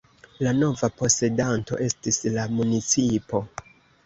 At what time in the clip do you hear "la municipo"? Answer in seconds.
2.39-3.45